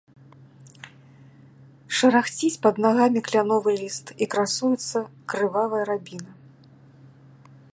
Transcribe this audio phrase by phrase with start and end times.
[1.97, 4.99] Шарахціць пад нагамі кляновы ліст, і красуецца
[5.35, 6.31] крывавая рабіна.